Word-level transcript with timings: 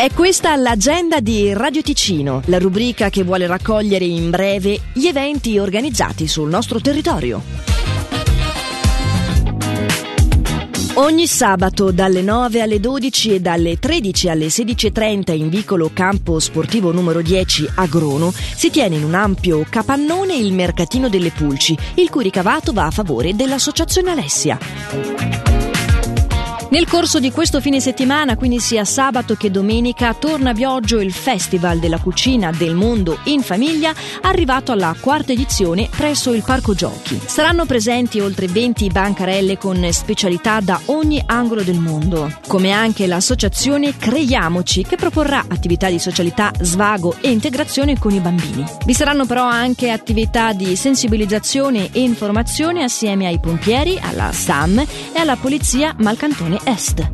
È 0.00 0.10
questa 0.14 0.56
l'agenda 0.56 1.20
di 1.20 1.52
Radio 1.52 1.82
Ticino, 1.82 2.40
la 2.46 2.56
rubrica 2.56 3.10
che 3.10 3.22
vuole 3.22 3.46
raccogliere 3.46 4.06
in 4.06 4.30
breve 4.30 4.80
gli 4.94 5.04
eventi 5.04 5.58
organizzati 5.58 6.26
sul 6.26 6.48
nostro 6.48 6.80
territorio. 6.80 7.42
Ogni 10.94 11.26
sabato 11.26 11.90
dalle 11.90 12.22
9 12.22 12.62
alle 12.62 12.80
12 12.80 13.34
e 13.34 13.40
dalle 13.40 13.78
13 13.78 14.30
alle 14.30 14.46
16.30 14.46 15.36
in 15.36 15.50
vicolo 15.50 15.90
Campo 15.92 16.38
Sportivo 16.38 16.92
numero 16.92 17.20
10 17.20 17.72
a 17.74 17.84
Grono 17.84 18.32
si 18.32 18.70
tiene 18.70 18.96
in 18.96 19.04
un 19.04 19.12
ampio 19.12 19.66
capannone 19.68 20.34
il 20.34 20.54
Mercatino 20.54 21.10
delle 21.10 21.30
Pulci, 21.30 21.76
il 21.96 22.08
cui 22.08 22.22
ricavato 22.22 22.72
va 22.72 22.86
a 22.86 22.90
favore 22.90 23.36
dell'Associazione 23.36 24.12
Alessia. 24.12 25.59
Nel 26.70 26.86
corso 26.86 27.18
di 27.18 27.32
questo 27.32 27.60
fine 27.60 27.80
settimana, 27.80 28.36
quindi 28.36 28.60
sia 28.60 28.84
sabato 28.84 29.34
che 29.34 29.50
domenica, 29.50 30.14
torna 30.14 30.50
a 30.50 30.52
Bioggio 30.52 31.00
il 31.00 31.12
Festival 31.12 31.80
della 31.80 31.98
cucina 31.98 32.52
del 32.52 32.76
mondo 32.76 33.18
in 33.24 33.42
famiglia, 33.42 33.92
arrivato 34.20 34.70
alla 34.70 34.94
quarta 35.00 35.32
edizione 35.32 35.88
presso 35.90 36.32
il 36.32 36.44
Parco 36.44 36.72
Giochi. 36.74 37.20
Saranno 37.26 37.66
presenti 37.66 38.20
oltre 38.20 38.46
20 38.46 38.86
bancarelle 38.86 39.58
con 39.58 39.84
specialità 39.90 40.60
da 40.60 40.80
ogni 40.86 41.20
angolo 41.26 41.64
del 41.64 41.80
mondo, 41.80 42.32
come 42.46 42.70
anche 42.70 43.08
l'associazione 43.08 43.96
Creiamoci, 43.96 44.84
che 44.84 44.94
proporrà 44.94 45.46
attività 45.48 45.90
di 45.90 45.98
socialità, 45.98 46.52
svago 46.60 47.16
e 47.20 47.30
integrazione 47.30 47.98
con 47.98 48.12
i 48.12 48.20
bambini. 48.20 48.64
Vi 48.86 48.94
saranno 48.94 49.26
però 49.26 49.42
anche 49.42 49.90
attività 49.90 50.52
di 50.52 50.76
sensibilizzazione 50.76 51.90
e 51.90 52.00
informazione 52.00 52.84
assieme 52.84 53.26
ai 53.26 53.40
pompieri, 53.40 53.98
alla 54.00 54.30
SAM 54.30 54.78
e 54.78 55.18
alla 55.18 55.34
Polizia 55.34 55.96
Malcantone 55.98 56.58
Est. 56.64 57.10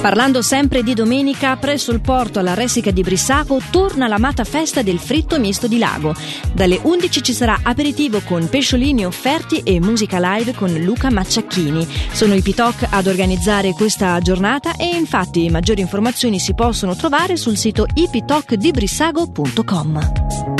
Parlando 0.00 0.40
sempre 0.40 0.82
di 0.82 0.94
domenica, 0.94 1.54
presso 1.56 1.92
il 1.92 2.00
porto 2.00 2.38
alla 2.38 2.54
Ressica 2.54 2.90
di 2.90 3.02
Brissago 3.02 3.60
torna 3.70 4.08
l'amata 4.08 4.44
festa 4.44 4.80
del 4.80 4.98
fritto 4.98 5.38
misto 5.38 5.68
di 5.68 5.76
lago. 5.76 6.14
Dalle 6.54 6.80
11 6.82 7.22
ci 7.22 7.34
sarà 7.34 7.58
aperitivo 7.62 8.22
con 8.24 8.48
pesciolini 8.48 9.04
offerti 9.04 9.58
e 9.58 9.78
musica 9.78 10.16
live 10.18 10.54
con 10.54 10.72
Luca 10.72 11.10
Macciacchini. 11.10 11.86
Sono 12.12 12.32
i 12.34 12.40
Pitoc 12.40 12.86
ad 12.88 13.06
organizzare 13.06 13.72
questa 13.72 14.18
giornata 14.20 14.74
e 14.76 14.86
infatti 14.86 15.50
maggiori 15.50 15.82
informazioni 15.82 16.38
si 16.38 16.54
possono 16.54 16.96
trovare 16.96 17.36
sul 17.36 17.58
sito 17.58 17.84
ipitocdibrissago.com. 17.92 20.59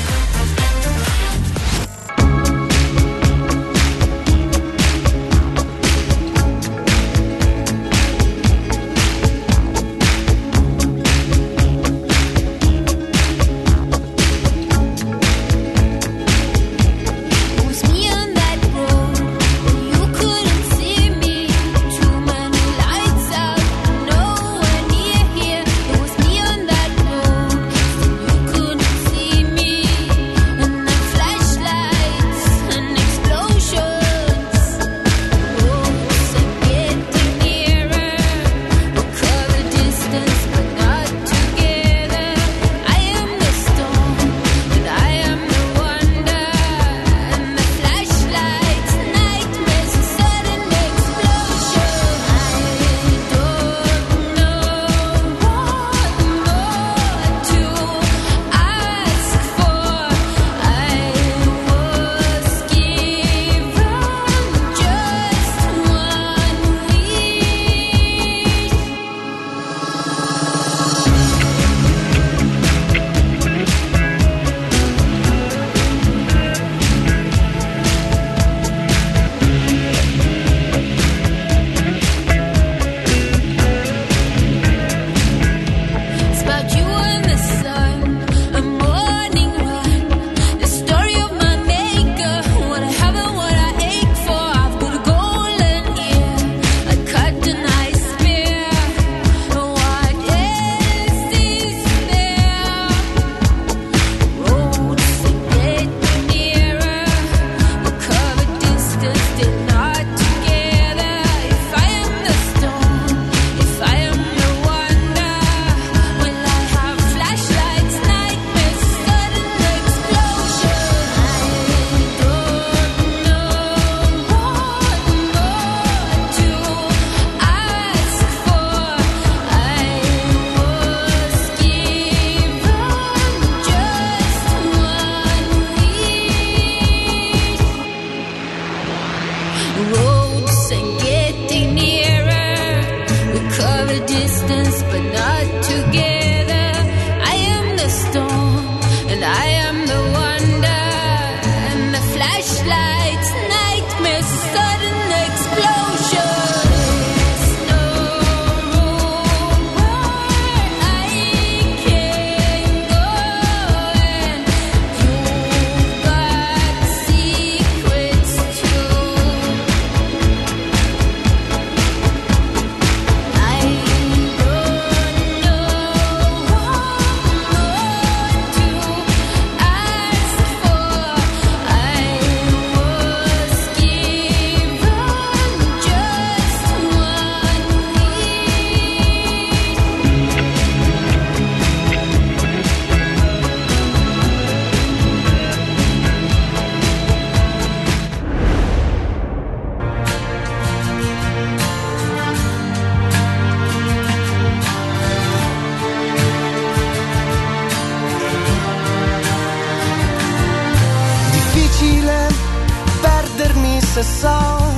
se 213.91 214.03
so 214.03 214.73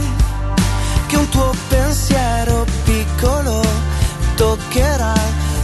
che 1.06 1.16
un 1.18 1.30
tuo 1.30 1.52
pensiero 1.68 2.66
piccolo 2.84 3.62
toccherà 4.36 5.14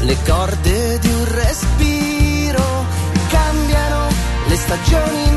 le 0.01 0.15
corde 0.23 0.99
di 0.99 1.07
un 1.07 1.25
respiro, 1.25 2.85
cambiano 3.27 4.07
le 4.45 4.55
stagioni 4.55 5.28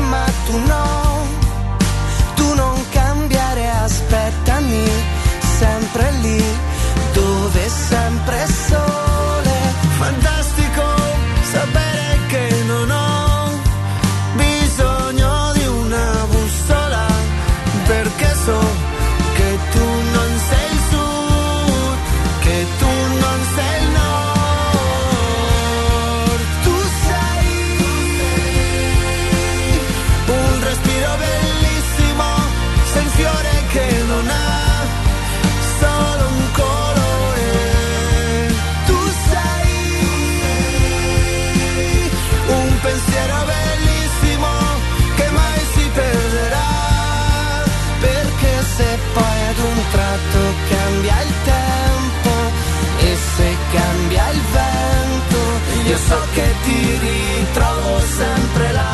so 56.13 56.19
che 56.33 56.47
ti 56.63 56.79
ritrovo 57.07 57.99
sempre 58.19 58.71
là, 58.71 58.93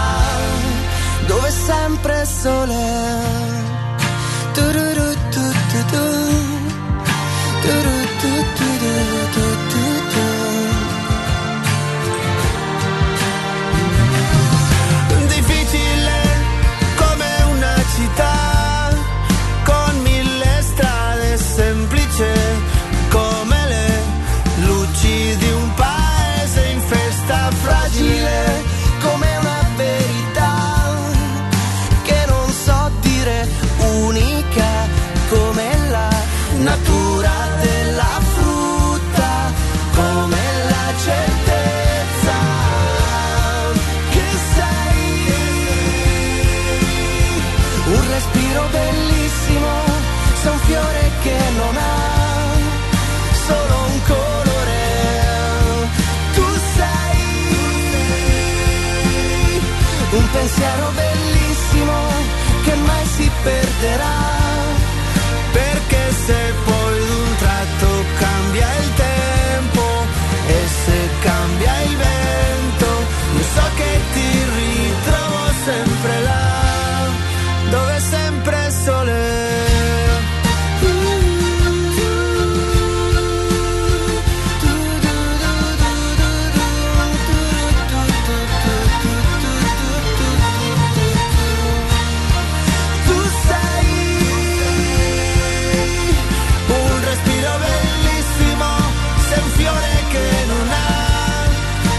dove 1.27 1.47
è 1.47 1.51
sempre 1.51 2.25
sole. 2.25 2.83
Tu-ru-ru-tu-tu-tu, 4.55 6.05
tu-ru-tu-tu-tu-tu. 7.63 9.58
my 27.51 27.55
flag. 27.57 27.78
pensiero 60.31 60.91
bellissimo 60.95 61.97
che 62.63 62.75
mai 62.75 63.05
si 63.05 63.31
perderà. 63.43 64.18